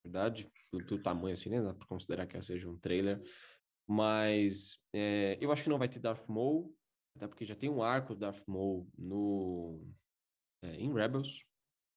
verdade, 0.05 0.51
do, 0.73 0.79
do 0.79 1.03
tamanho, 1.03 1.35
assim, 1.35 1.51
né? 1.51 1.61
Dá 1.61 1.75
pra 1.75 1.87
considerar 1.87 2.27
que 2.27 2.41
seja 2.41 2.69
um 2.69 2.79
trailer. 2.79 3.23
Mas 3.87 4.83
é, 4.95 5.37
eu 5.41 5.53
acho 5.53 5.65
que 5.65 5.69
não 5.69 5.79
vai 5.79 5.89
ter 5.89 5.99
Darth 5.99 6.27
Maul, 6.29 6.75
até 7.17 7.29
porque 7.29 7.45
já 7.45 7.55
tem 7.55 7.69
um 7.69 7.83
arco 7.83 8.15
do 8.15 8.21
Darth 8.21 8.43
Maul 8.47 8.89
no, 8.97 9.85
é, 10.63 10.77
em 10.77 10.93
Rebels, 10.93 11.45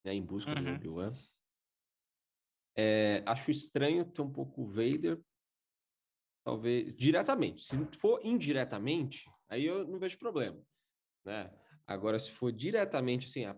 né? 0.05 0.13
Em 0.13 0.23
busca 0.23 0.51
uhum. 0.51 0.63
do 0.63 0.71
Obi-Wan. 0.71 1.11
É, 2.77 3.23
acho 3.25 3.49
estranho 3.49 4.03
ter 4.11 4.21
um 4.21 4.31
pouco 4.31 4.63
o 4.63 4.67
Vader, 4.67 5.21
talvez 6.45 6.93
diretamente. 6.93 7.63
Se 7.63 7.77
for 7.95 8.19
indiretamente, 8.25 9.29
aí 9.49 9.65
eu 9.65 9.87
não 9.87 9.99
vejo 9.99 10.17
problema, 10.17 10.61
né? 11.25 11.53
Agora, 11.87 12.17
se 12.17 12.31
for 12.31 12.51
diretamente 12.51 13.27
assim, 13.27 13.45
a, 13.45 13.55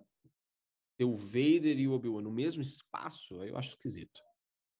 ter 0.98 1.06
o 1.06 1.16
Vader 1.16 1.80
e 1.80 1.88
o 1.88 1.94
Obi-Wan 1.94 2.22
no 2.22 2.32
mesmo 2.32 2.62
espaço, 2.62 3.40
aí 3.42 3.50
eu 3.50 3.58
acho 3.58 3.70
esquisito. 3.70 4.22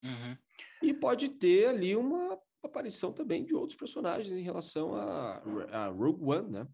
Uhum. 0.04 0.38
E 0.82 0.94
pode 0.94 1.30
ter 1.30 1.68
ali 1.68 1.96
uma 1.96 2.40
aparição 2.64 3.14
também 3.14 3.46
de 3.46 3.54
outros 3.54 3.78
personagens 3.78 4.36
em 4.36 4.42
relação 4.42 4.96
a, 4.96 5.38
a 5.72 5.88
Rogue 5.88 6.24
One, 6.24 6.52
né? 6.52 6.68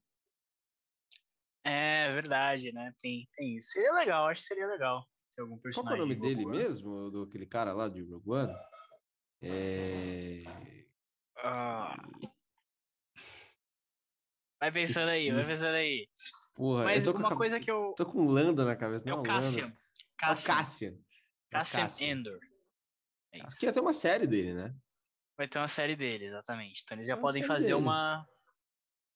É 1.65 2.11
verdade, 2.13 2.71
né? 2.73 2.93
Tem, 3.01 3.27
tem 3.33 3.57
isso. 3.57 3.69
Seria 3.69 3.93
legal, 3.93 4.27
acho 4.27 4.41
que 4.41 4.47
seria 4.47 4.67
legal. 4.67 5.07
Algum 5.39 5.57
Qual 5.57 5.61
que 5.61 5.67
é 5.67 5.71
personagem. 5.71 6.01
o 6.01 6.05
nome 6.05 6.15
de 6.15 6.21
dele 6.21 6.45
One. 6.45 6.57
mesmo? 6.57 7.09
Do 7.09 7.23
aquele 7.23 7.45
cara 7.45 7.73
lá 7.73 7.87
de 7.87 8.01
Rogue 8.01 8.29
One? 8.29 8.53
É... 9.41 10.43
Ah. 11.37 11.95
Vai 14.63 14.71
pensando 14.71 15.09
aí, 15.09 15.29
vai 15.29 15.41
Esqueci. 15.41 15.47
pensando 15.61 15.75
aí. 15.75 16.07
Porra, 16.55 16.83
Mas 16.85 17.05
com, 17.05 17.17
uma 17.17 17.33
a- 17.33 17.35
coisa 17.35 17.59
que 17.59 17.69
eu. 17.69 17.93
tô 17.97 18.05
com 18.05 18.25
Lando 18.25 18.63
na 18.63 18.75
cabeça. 18.77 19.03
É 19.07 19.11
não. 19.11 19.21
Cassian. 19.21 19.65
É 19.67 19.67
o 19.67 19.75
Cassian. 20.15 20.55
Cassian. 20.55 20.89
É 20.89 20.93
o 20.93 21.51
Cassian 21.51 21.81
Cassian. 21.81 22.07
Endor. 22.07 22.39
É 23.33 23.41
Acho 23.41 23.57
que 23.59 23.65
ia 23.65 23.73
ter 23.73 23.81
uma 23.81 23.91
série 23.91 24.25
dele, 24.25 24.53
né? 24.53 24.73
Vai 25.37 25.47
ter 25.49 25.57
uma 25.59 25.67
série 25.67 25.95
dele, 25.97 26.25
exatamente. 26.27 26.81
Então 26.83 26.95
eles 26.95 27.07
já 27.07 27.15
Uma 27.15 27.21
podem 27.21 27.43
fazer 27.43 27.63
dele. 27.63 27.73
uma, 27.73 28.25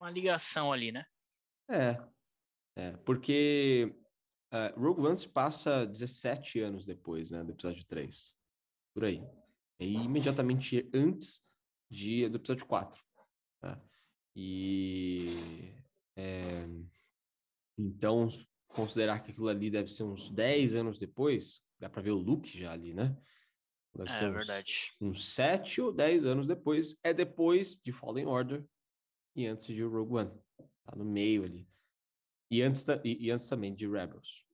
uma 0.02 0.10
ligação 0.10 0.74
ali, 0.74 0.92
né? 0.92 1.06
É. 1.70 1.96
É, 2.76 2.92
porque 2.98 3.96
eh, 4.52 4.74
Rogue 4.76 5.02
One 5.02 5.16
se 5.16 5.30
passa 5.30 5.86
17 5.86 6.60
anos 6.60 6.86
depois, 6.86 7.32
né, 7.32 7.44
do 7.44 7.52
episódio 7.54 7.86
3. 7.86 8.38
Por 8.94 9.06
aí. 9.06 9.24
É 9.80 9.86
imediatamente 9.86 10.90
antes 10.94 11.42
de, 11.90 12.28
do 12.28 12.36
episódio 12.38 12.66
4. 12.66 13.02
E. 14.40 15.74
é, 16.16 16.64
então, 17.76 18.28
considerar 18.68 19.24
que 19.24 19.32
aquilo 19.32 19.48
ali 19.48 19.72
deve 19.72 19.88
ser 19.88 20.04
uns 20.04 20.30
10 20.30 20.76
anos 20.76 21.00
depois, 21.00 21.66
dá 21.80 21.90
pra 21.90 22.04
ver 22.04 22.12
o 22.12 22.18
Luke 22.18 22.56
já 22.56 22.72
ali, 22.72 22.94
né? 22.94 23.18
Deve 23.96 24.10
É, 24.12 24.14
ser 24.14 24.26
uns- 24.30 24.36
verdade. 24.36 24.94
uns 25.02 25.34
7 25.34 25.82
ou 25.82 25.92
10 25.92 26.24
anos 26.24 26.46
depois, 26.48 27.00
é 27.04 27.14
depois 27.14 27.78
de 27.78 27.92
Fallen 27.92 28.28
Order 28.28 28.64
e 29.36 29.48
antes 29.48 29.66
de 29.66 29.82
Rogue 29.82 30.14
One. 30.14 30.40
Tá 30.86 30.96
no 30.96 31.04
meio 31.04 31.44
ali. 31.44 31.68
E 32.52 32.62
antes, 32.62 32.84
ta- 32.84 33.02
e, 33.04 33.26
e 33.26 33.32
antes 33.32 33.50
também 33.50 33.74
de 33.74 33.88
Rebels. 33.88 34.46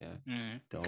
Uhum. 0.00 0.60
Então, 0.66 0.82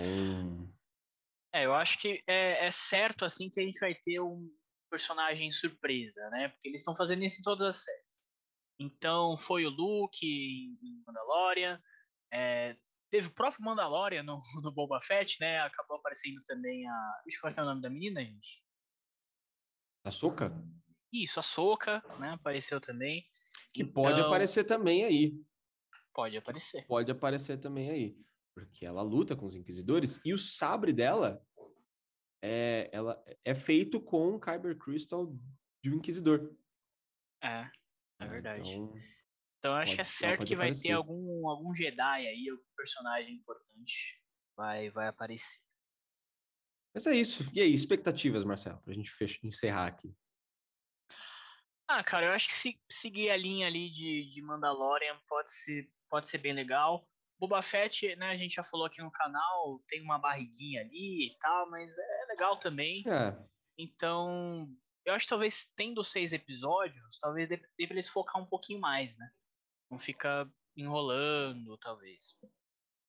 É, 1.53 1.65
eu 1.65 1.75
acho 1.75 1.99
que 2.01 2.23
é, 2.27 2.67
é 2.67 2.71
certo 2.73 3.25
assim 3.25 3.49
que 3.51 3.61
a 3.61 3.65
gente 3.65 3.79
vai 3.79 3.95
ter 3.95 4.21
um 4.21 4.53
personagem 4.91 5.51
surpresa, 5.51 6.29
né? 6.31 6.49
Porque 6.49 6.69
eles 6.69 6.81
estão 6.81 6.97
fazendo 6.97 7.23
isso 7.25 7.41
em 7.41 7.43
todas 7.43 7.69
as 7.69 7.85
séries. 7.85 8.21
Então 8.79 9.37
foi 9.39 9.65
o 9.65 9.71
Luke 9.71 10.27
em 10.27 11.03
Mandalorian, 11.07 11.81
é, 12.33 12.77
teve 13.11 13.29
o 13.29 13.35
próprio 13.35 13.65
Mandalorian 13.65 14.23
no, 14.23 14.41
no 14.63 14.73
Boba 14.73 15.01
Fett, 15.01 15.39
né? 15.41 15.61
Acabou 15.61 15.97
aparecendo 15.99 16.43
também 16.45 16.87
a. 16.89 17.21
Deixa 17.25 17.39
eu 17.39 17.41
qual 17.43 17.53
é 17.57 17.63
o 17.63 17.65
nome 17.67 17.83
da 17.83 17.91
menina, 17.91 18.21
gente. 18.25 18.63
a 20.05 20.11
Soca, 20.11 20.53
Isso, 21.13 21.39
a 21.41 21.43
Soca, 21.43 22.03
né? 22.19 22.31
Apareceu 22.33 22.81
também. 22.81 23.25
que 23.75 23.85
pode 23.85 24.19
Então, 24.21 24.27
aparecer 24.29 24.65
também 24.65 25.05
aí. 25.05 25.35
Pode 26.15 26.37
aparecer. 26.37 26.87
Pode 26.87 27.11
aparecer 27.11 27.59
também 27.59 27.91
aí. 27.91 28.17
Porque 28.55 28.85
ela 28.85 29.03
luta 29.03 29.37
com 29.37 29.47
os 29.47 29.55
inquisidores 29.55 30.21
e 30.25 30.33
o 30.33 30.39
sabre 30.39 30.93
dela 30.93 31.41
é, 32.43 32.89
ela, 32.93 33.23
é 33.45 33.55
feito 33.55 34.01
com 34.01 34.35
o 34.35 34.41
Kyber 34.41 34.77
Crystal 34.79 35.27
de 35.83 35.91
um 35.91 35.97
inquisidor. 35.97 36.55
É, 37.43 37.49
é 38.19 38.25
né? 38.25 38.29
verdade. 38.29 38.71
Então, 38.71 38.95
Então 39.59 39.73
eu 39.73 39.77
acho 39.79 39.87
pode- 39.93 39.95
que 39.97 40.01
é 40.01 40.05
certo 40.05 40.47
que 40.47 40.57
vai 40.57 40.73
ter 40.73 40.93
algum, 40.93 41.49
algum 41.49 41.75
Jedi 41.75 42.27
aí, 42.27 42.49
algum 42.51 42.63
personagem 42.77 43.35
importante 43.35 44.21
vai, 44.57 44.91
vai 44.91 45.09
aparecer. 45.09 45.61
mas 46.95 47.07
é 47.07 47.15
isso. 47.15 47.45
E 47.55 47.61
aí, 47.61 47.73
expectativas, 47.73 48.45
Marcelo, 48.45 48.81
pra 48.83 48.93
gente 48.95 49.11
fech- 49.11 49.41
encerrar 49.47 49.87
aqui. 49.87 50.15
Ah, 51.89 52.05
cara, 52.05 52.27
eu 52.27 52.33
acho 52.33 52.47
que 52.47 52.55
se 52.55 52.81
seguir 52.91 53.31
a 53.31 53.37
linha 53.37 53.67
ali 53.67 53.91
de, 53.91 54.31
de 54.31 54.43
Mandalorian 54.43 55.19
pode 55.29 55.53
ser, 55.53 55.91
pode 56.09 56.29
ser 56.29 56.39
bem 56.39 56.53
legal. 56.53 57.07
Boba 57.39 57.63
Fett, 57.63 58.15
né, 58.17 58.31
a 58.31 58.37
gente 58.37 58.55
já 58.55 58.63
falou 58.63 58.87
aqui 58.87 59.01
no 59.03 59.11
canal, 59.11 59.83
tem 59.89 60.01
uma 60.03 60.19
barriguinha 60.19 60.83
ali 60.83 61.29
e 61.33 61.39
tal, 61.41 61.69
mas 61.71 61.91
é 61.91 62.20
legal 62.31 62.57
também. 62.57 63.05
É, 63.07 63.37
Então, 63.79 64.69
eu 65.05 65.15
acho 65.15 65.25
que 65.25 65.31
talvez 65.31 65.71
tendo 65.77 66.03
seis 66.05 66.33
episódios, 66.33 67.19
talvez 67.21 67.49
dê, 67.49 67.57
dê 67.57 67.87
pra 67.87 67.95
eles 67.95 68.09
focar 68.09 68.41
um 68.41 68.47
pouquinho 68.47 68.81
mais, 68.81 69.17
né? 69.17 69.31
Não 69.91 69.99
fica 69.99 70.51
enrolando, 70.77 71.77
talvez. 71.79 72.37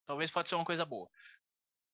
Talvez 0.07 0.31
pode 0.31 0.49
ser 0.49 0.55
uma 0.55 0.65
coisa 0.65 0.85
boa. 0.85 1.09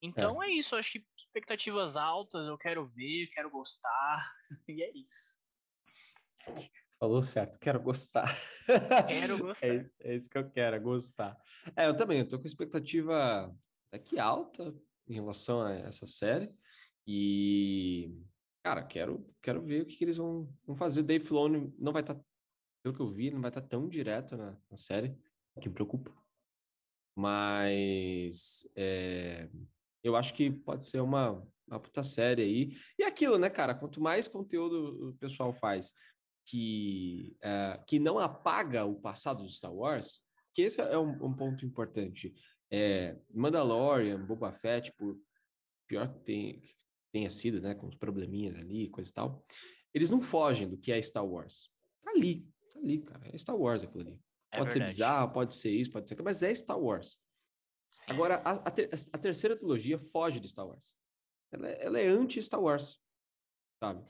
Então 0.01 0.41
é, 0.41 0.49
isso, 0.51 0.75
eu 0.75 0.79
acho 0.79 0.91
que 0.91 1.07
expectativas 1.17 1.97
altas, 1.97 2.47
eu 2.47 2.57
quero 2.57 2.87
ver, 2.87 3.27
quero 3.33 3.49
gostar, 3.49 4.31
e 4.69 4.83
é 4.83 4.91
isso. 4.95 5.37
falou 6.99 7.21
certo, 7.21 7.59
quero 7.59 7.81
gostar. 7.81 8.35
Quero 9.07 9.37
gostar. 9.43 9.67
É, 9.67 9.89
é 9.99 10.15
isso 10.15 10.29
que 10.29 10.37
eu 10.37 10.49
quero, 10.49 10.75
é 10.75 10.79
gostar. 10.79 11.35
É, 11.75 11.87
eu 11.87 11.95
também, 11.95 12.19
eu 12.19 12.27
tô 12.27 12.39
com 12.39 12.45
expectativa 12.45 13.51
até 13.87 13.99
que 13.99 14.19
alta 14.19 14.73
em 15.07 15.15
relação 15.15 15.61
a 15.61 15.73
essa 15.73 16.05
série. 16.05 16.53
E, 17.07 18.21
cara, 18.63 18.83
quero, 18.83 19.25
quero 19.41 19.61
ver 19.61 19.83
o 19.83 19.85
que, 19.85 19.95
que 19.95 20.03
eles 20.03 20.17
vão, 20.17 20.53
vão 20.65 20.75
fazer. 20.75 21.03
Dave 21.03 21.23
Filoni 21.25 21.73
não 21.79 21.93
vai 21.93 22.01
estar, 22.01 22.19
pelo 22.83 22.93
que 22.93 23.01
eu 23.01 23.09
vi, 23.09 23.31
não 23.31 23.41
vai 23.41 23.49
estar 23.49 23.61
tão 23.61 23.87
direto 23.87 24.35
na, 24.35 24.57
na 24.69 24.77
série, 24.77 25.17
o 25.55 25.61
que 25.61 25.69
me 25.69 25.73
preocupa. 25.73 26.13
Mas 27.15 28.69
é, 28.75 29.49
eu 30.03 30.15
acho 30.15 30.33
que 30.33 30.51
pode 30.51 30.85
ser 30.85 30.99
uma, 30.99 31.41
uma 31.67 31.79
puta 31.79 32.03
série 32.03 32.41
aí. 32.41 32.77
E 32.99 33.03
aquilo, 33.03 33.37
né, 33.37 33.49
cara? 33.49 33.73
Quanto 33.73 34.01
mais 34.01 34.27
conteúdo 34.27 35.09
o 35.09 35.13
pessoal 35.15 35.53
faz 35.53 35.93
que, 36.47 37.35
eh, 37.41 37.83
que 37.85 37.99
não 37.99 38.17
apaga 38.17 38.85
o 38.85 38.95
passado 38.95 39.43
do 39.43 39.49
Star 39.49 39.73
Wars, 39.73 40.21
que 40.53 40.61
esse 40.61 40.81
é 40.81 40.97
um, 40.97 41.11
um 41.25 41.35
ponto 41.35 41.65
importante. 41.65 42.33
É, 42.71 43.17
Mandalorian, 43.33 44.25
Boba 44.25 44.53
Fett, 44.53 44.93
por 44.93 45.19
pior 45.87 46.13
que 46.13 46.19
tem- 46.21 46.61
tenha 47.11 47.29
sido, 47.29 47.61
né, 47.61 47.73
com 47.75 47.87
os 47.87 47.95
probleminhas 47.95 48.57
ali, 48.57 48.89
coisa 48.89 49.09
e 49.09 49.13
tal, 49.13 49.45
eles 49.93 50.09
não 50.09 50.21
fogem 50.21 50.67
do 50.67 50.77
que 50.77 50.91
é 50.91 51.01
Star 51.01 51.25
Wars. 51.25 51.71
Tá 52.03 52.11
ali, 52.11 52.47
tá 52.71 52.79
ali, 52.79 52.99
cara. 53.01 53.27
É 53.33 53.37
Star 53.37 53.57
Wars 53.57 53.83
aquilo 53.83 54.01
ali. 54.01 54.19
É 54.51 54.57
pode 54.59 54.73
ser 54.73 54.83
bizarro, 54.85 55.33
pode 55.33 55.55
ser 55.55 55.71
isso, 55.71 55.91
pode 55.91 56.07
ser 56.07 56.13
aquilo, 56.13 56.25
mas 56.25 56.43
é 56.43 56.53
Star 56.53 56.79
Wars. 56.79 57.19
Sim. 57.91 58.11
Agora, 58.11 58.35
a, 58.45 58.51
a 58.51 58.71
ter- 58.71 58.89
a 59.13 59.17
terceira 59.17 59.55
trilogia 59.55 59.97
foge 59.97 60.39
de 60.39 60.47
Star 60.47 60.67
Wars. 60.67 60.95
Ela, 61.51 61.69
é- 61.69 61.85
ela 61.85 61.99
é 61.99 62.07
anti-Star 62.07 62.61
Wars, 62.61 62.99
sabe? 63.81 64.05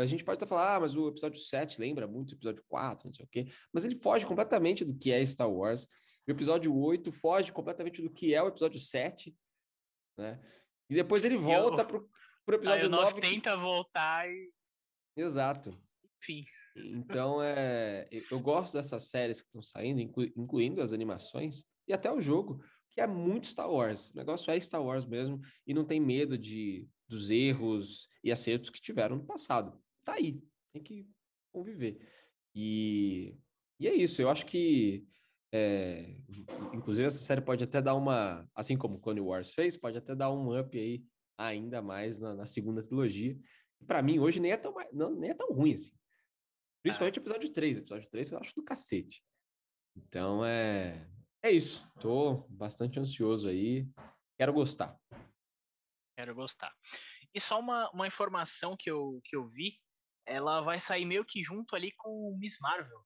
A 0.00 0.06
gente 0.06 0.22
pode 0.24 0.36
até 0.36 0.46
falar, 0.46 0.76
ah, 0.76 0.80
mas 0.80 0.94
o 0.94 1.08
episódio 1.08 1.40
7 1.40 1.80
lembra 1.80 2.06
muito 2.06 2.30
o 2.30 2.34
episódio 2.34 2.62
4, 2.68 3.08
não 3.08 3.14
sei 3.14 3.24
o 3.24 3.28
quê. 3.28 3.50
Mas 3.72 3.84
ele 3.84 3.96
foge 3.96 4.24
completamente 4.24 4.84
do 4.84 4.96
que 4.96 5.10
é 5.10 5.24
Star 5.26 5.50
Wars. 5.50 5.88
O 6.26 6.30
episódio 6.30 6.76
8 6.76 7.10
foge 7.10 7.50
completamente 7.50 8.00
do 8.00 8.10
que 8.10 8.34
é 8.34 8.42
o 8.42 8.48
episódio 8.48 8.78
7, 8.78 9.36
né? 10.16 10.40
E 10.90 10.94
depois 10.94 11.24
ele 11.24 11.36
volta 11.36 11.84
pro, 11.84 12.08
pro 12.44 12.56
Aí 12.56 12.60
episódio 12.60 12.86
o 12.86 12.90
9 12.90 13.02
9. 13.04 13.14
que- 13.20 13.20
tenta 13.28 13.56
voltar 13.56 14.28
e. 14.28 14.50
Exato. 15.16 15.76
Enfim. 16.20 16.44
Então, 16.76 17.42
é, 17.42 18.06
eu- 18.10 18.22
eu 18.30 18.40
gosto 18.40 18.74
dessas 18.74 19.04
séries 19.04 19.40
que 19.40 19.48
estão 19.48 19.62
saindo, 19.62 20.00
inclu- 20.00 20.30
incluindo 20.36 20.80
as 20.80 20.92
animações 20.92 21.64
e 21.86 21.92
até 21.92 22.10
o 22.12 22.20
jogo, 22.20 22.62
que 22.90 23.00
é 23.00 23.06
muito 23.06 23.46
Star 23.48 23.70
Wars. 23.70 24.10
O 24.10 24.16
negócio 24.16 24.50
é 24.52 24.60
Star 24.60 24.82
Wars 24.82 25.04
mesmo 25.04 25.40
e 25.66 25.74
não 25.74 25.84
tem 25.84 26.00
medo 26.00 26.38
de 26.38 26.88
dos 27.08 27.30
erros 27.30 28.06
e 28.22 28.30
acertos 28.30 28.68
que 28.70 28.80
tiveram 28.80 29.16
no 29.16 29.24
passado. 29.24 29.82
Tá 30.04 30.14
aí, 30.14 30.42
tem 30.74 30.82
que 30.82 31.08
conviver. 31.50 32.06
E, 32.54 33.34
e 33.80 33.88
é 33.88 33.94
isso, 33.94 34.20
eu 34.20 34.28
acho 34.28 34.44
que, 34.46 35.06
é, 35.52 36.16
inclusive, 36.72 37.06
essa 37.06 37.20
série 37.20 37.40
pode 37.40 37.64
até 37.64 37.80
dar 37.80 37.94
uma, 37.94 38.48
assim 38.54 38.76
como 38.76 39.00
Clone 39.00 39.20
Wars 39.20 39.52
fez, 39.52 39.76
pode 39.76 39.96
até 39.96 40.14
dar 40.14 40.30
um 40.30 40.58
up 40.58 40.78
aí 40.78 41.04
ainda 41.38 41.80
mais 41.80 42.18
na, 42.18 42.34
na 42.34 42.46
segunda 42.46 42.82
trilogia. 42.82 43.38
Para 43.86 44.02
mim, 44.02 44.18
hoje 44.18 44.40
nem 44.40 44.52
é 44.52 44.56
tão, 44.56 44.74
não, 44.92 45.14
nem 45.14 45.30
é 45.30 45.34
tão 45.34 45.52
ruim 45.52 45.74
assim. 45.74 45.92
Principalmente 46.82 47.18
o 47.18 47.22
episódio 47.22 47.52
3. 47.52 47.76
O 47.76 47.80
episódio 47.80 48.10
3 48.10 48.32
eu 48.32 48.38
acho 48.38 48.54
do 48.54 48.64
cacete. 48.64 49.22
Então 49.96 50.44
é. 50.44 51.08
É 51.42 51.50
isso. 51.50 51.88
Tô 52.00 52.46
bastante 52.48 52.98
ansioso 52.98 53.48
aí. 53.48 53.88
Quero 54.36 54.52
gostar. 54.52 54.98
Quero 56.16 56.34
gostar. 56.34 56.74
E 57.32 57.40
só 57.40 57.60
uma, 57.60 57.88
uma 57.90 58.06
informação 58.06 58.76
que 58.76 58.90
eu, 58.90 59.20
que 59.24 59.36
eu 59.36 59.46
vi, 59.48 59.78
ela 60.26 60.60
vai 60.60 60.80
sair 60.80 61.04
meio 61.04 61.24
que 61.24 61.42
junto 61.42 61.76
ali 61.76 61.92
com 61.96 62.36
Miss 62.40 62.58
Marvel. 62.60 63.04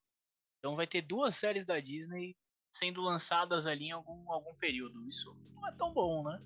Então 0.62 0.76
vai 0.76 0.87
ter 0.87 1.02
duas 1.02 1.35
séries 1.35 1.66
da 1.66 1.81
Disney 1.81 2.37
sendo 2.71 3.02
lançadas 3.02 3.66
ali 3.66 3.87
em 3.87 3.90
algum, 3.90 4.31
algum 4.31 4.54
período. 4.54 5.04
Isso 5.09 5.37
não 5.57 5.66
é 5.66 5.73
tão 5.73 5.92
bom, 5.92 6.23
né? 6.23 6.40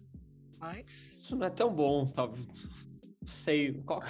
Mas. 0.59 1.15
Isso 1.23 1.37
não 1.37 1.47
é 1.47 1.51
tão 1.51 1.71
bom, 1.71 2.07
talvez. 2.07 2.65
Não 3.21 3.27
sei. 3.27 3.75
Qual, 3.83 4.03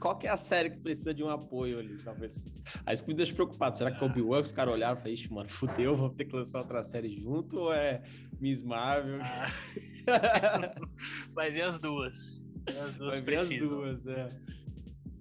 qual 0.00 0.18
que 0.18 0.26
é 0.26 0.30
a 0.30 0.36
série 0.36 0.70
que 0.70 0.78
precisa 0.80 1.14
de 1.14 1.22
um 1.22 1.30
apoio 1.30 1.78
ali, 1.78 1.96
talvez? 2.02 2.60
Aí 2.84 2.92
isso 2.92 3.04
que 3.04 3.10
me 3.10 3.16
deixa 3.16 3.32
preocupado. 3.32 3.78
Será 3.78 3.92
que 3.92 4.02
é 4.02 4.04
Obi-Wan, 4.04 4.40
os 4.40 4.50
caras 4.50 4.74
olharam 4.74 4.94
e 4.94 4.98
falaram, 4.98 5.14
ixi, 5.14 5.32
mano, 5.32 5.48
fudeu, 5.48 5.94
vou 5.94 6.10
ter 6.10 6.24
que 6.24 6.34
lançar 6.34 6.58
outra 6.58 6.82
série 6.82 7.16
junto? 7.16 7.56
Ou 7.56 7.72
é 7.72 8.02
Miss 8.40 8.64
Marvel? 8.64 9.20
ah, 9.22 10.74
vai 11.32 11.52
ver 11.52 11.62
as 11.62 11.78
duas. 11.78 12.44
As 12.66 12.94
duas 12.94 13.10
Vai 13.14 13.20
ver 13.20 13.34
as 13.36 13.46
precisam. 13.46 13.68
duas, 13.68 14.06
é. 14.08 14.28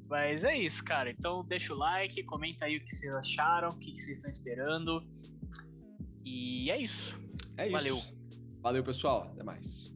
Mas 0.10 0.44
é 0.44 0.58
isso, 0.58 0.84
cara. 0.84 1.10
Então 1.10 1.44
deixa 1.46 1.74
o 1.74 1.78
like, 1.78 2.24
comenta 2.24 2.66
aí 2.66 2.78
o 2.78 2.82
que 2.84 2.96
vocês 2.96 3.14
acharam, 3.16 3.70
o 3.70 3.80
que 3.80 3.98
vocês 3.98 4.18
estão 4.18 4.30
esperando. 4.30 5.04
E 6.24 6.70
é 6.70 6.82
isso. 6.82 7.20
É 7.58 7.64
isso. 7.66 7.72
Valeu. 7.72 8.02
Valeu, 8.62 8.84
pessoal. 8.84 9.24
Até 9.32 9.44
mais. 9.44 9.95